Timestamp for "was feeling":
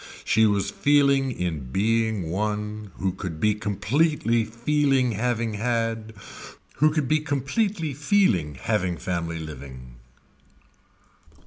0.47-1.29